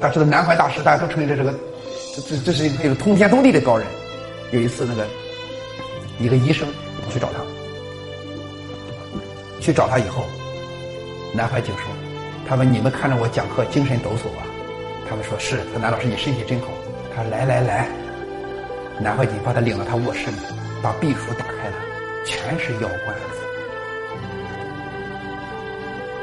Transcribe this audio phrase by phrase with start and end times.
[0.00, 1.52] 大家知道南怀大师，大家都承认这是个，
[2.14, 3.84] 这这这是一个通天通地的高人。
[4.52, 5.04] 有一次，那个
[6.20, 6.68] 一个医生
[7.10, 7.40] 去找他，
[9.60, 10.24] 去找他以后，
[11.34, 11.82] 南怀瑾说
[12.48, 14.46] ：“他们你们看着我讲课精神抖擞啊？”
[15.10, 15.56] 他们说是。
[15.72, 16.68] 说南老师你身体真好。
[17.14, 17.88] 他说来来来，
[19.00, 20.36] 南怀瑾把他领到他卧室里，
[20.80, 21.76] 把壁橱打开了，
[22.24, 23.42] 全是药罐子，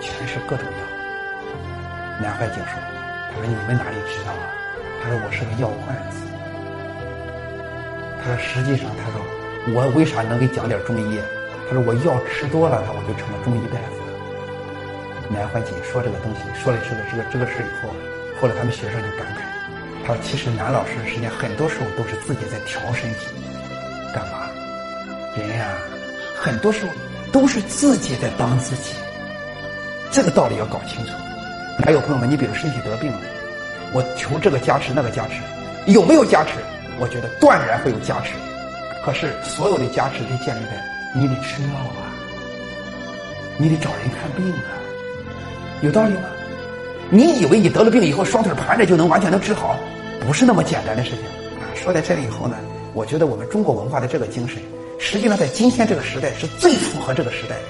[0.02, 2.22] 全是各种药。
[2.22, 3.05] 南怀瑾说。
[3.36, 4.48] 他说：“你们哪里知道啊？”
[5.04, 6.24] 他说：“我是个药罐子。”
[8.24, 9.20] 他说：“实际上，他说
[9.76, 11.20] 我为啥能给讲点中医？
[11.68, 14.16] 他说我药吃多了，我就成了中医大夫了。”
[15.28, 17.92] 南怀瑾说这个东西，说了这个这个这个事以后，
[18.40, 19.44] 后来他们学生就感慨，
[20.08, 23.28] 他说：“其实南老师实际上很多时候都是自己在调身体，
[24.14, 24.48] 干嘛？
[25.36, 25.76] 人呀，
[26.38, 26.94] 很多时候
[27.34, 28.94] 都是自己在帮自己，
[30.12, 31.12] 这个道理要搞清楚。”
[31.84, 33.20] 还有朋友们，你比如身体得病了，
[33.94, 35.42] 我求这个加持那个加持，
[35.92, 36.52] 有没有加持？
[37.00, 38.32] 我觉得断然会有加持。
[39.04, 40.82] 可是所有的加持得建立在
[41.14, 42.10] 你得吃药啊，
[43.58, 44.72] 你得找人看病啊，
[45.82, 46.24] 有道理吗？
[47.10, 49.78] 你以为你得了病以后双腿盘着就能完全能治好？
[50.26, 51.20] 不是那么简单的事情。
[51.76, 52.56] 说在这里以后呢，
[52.94, 54.60] 我觉得我们中国文化的这个精神，
[54.98, 57.62] 实际上在今天这个时代是最符合这个时代的。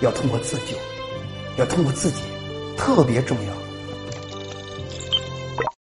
[0.00, 0.76] 要通过自救，
[1.56, 2.22] 要通过自己。
[2.84, 3.71] 特别重要。